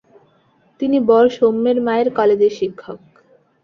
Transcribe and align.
তিনি 0.81 0.97
বর 1.09 1.25
সৌম্যের 1.37 1.77
মায়ের 1.85 2.09
কলেজের 2.17 2.53
শিক্ষক। 2.59 2.99